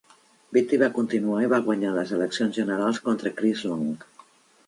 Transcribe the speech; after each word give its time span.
Beatty 0.55 0.77
va 0.83 0.87
continuar 0.93 1.41
i 1.43 1.49
va 1.51 1.59
guanyar 1.67 1.91
les 1.97 2.13
eleccions 2.17 2.59
generals 2.61 3.01
contra 3.09 3.35
Chris 3.43 3.65
Long. 3.73 3.87